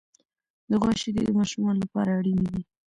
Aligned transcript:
د 0.69 0.71
غوا 0.81 0.91
شیدې 1.01 1.21
د 1.25 1.29
ماشومانو 1.39 1.81
لپاره 1.83 2.09
اړینې 2.19 2.45
دي. 2.53 2.61